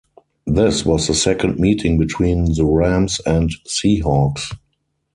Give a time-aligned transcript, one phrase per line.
[0.47, 4.51] This was the second meeting between the Rams and Seahawks.